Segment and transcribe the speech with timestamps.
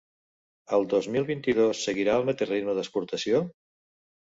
[0.77, 3.49] El dos mil vint-i-dos seguirà el mateix ritme d’exportació?